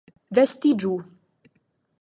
Vestiĝu! 0.37 0.95